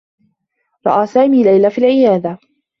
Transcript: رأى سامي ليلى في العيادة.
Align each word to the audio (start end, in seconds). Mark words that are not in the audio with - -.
رأى 0.87 1.07
سامي 1.07 1.43
ليلى 1.43 1.69
في 1.71 1.77
العيادة. 1.77 2.37